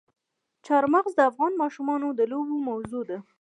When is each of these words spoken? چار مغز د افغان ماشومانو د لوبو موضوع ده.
چار 0.65 0.83
مغز 0.93 1.11
د 1.15 1.19
افغان 1.31 1.53
ماشومانو 1.61 2.07
د 2.19 2.21
لوبو 2.31 2.55
موضوع 2.69 3.03
ده. 3.09 3.17